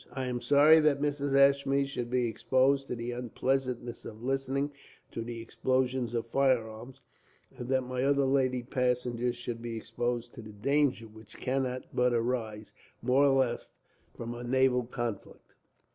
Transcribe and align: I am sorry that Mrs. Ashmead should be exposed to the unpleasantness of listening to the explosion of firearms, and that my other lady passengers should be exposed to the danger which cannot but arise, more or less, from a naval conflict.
I 0.13 0.25
am 0.25 0.41
sorry 0.41 0.79
that 0.79 0.99
Mrs. 0.99 1.35
Ashmead 1.37 1.87
should 1.87 2.09
be 2.09 2.25
exposed 2.25 2.87
to 2.87 2.95
the 2.95 3.11
unpleasantness 3.11 4.03
of 4.03 4.23
listening 4.23 4.71
to 5.11 5.21
the 5.21 5.39
explosion 5.39 6.15
of 6.15 6.25
firearms, 6.25 7.03
and 7.51 7.69
that 7.69 7.83
my 7.83 8.01
other 8.01 8.25
lady 8.25 8.63
passengers 8.63 9.35
should 9.35 9.61
be 9.61 9.77
exposed 9.77 10.33
to 10.33 10.41
the 10.41 10.53
danger 10.53 11.05
which 11.05 11.37
cannot 11.37 11.83
but 11.93 12.13
arise, 12.15 12.73
more 13.03 13.25
or 13.25 13.37
less, 13.39 13.67
from 14.17 14.33
a 14.33 14.43
naval 14.43 14.85
conflict. 14.85 15.53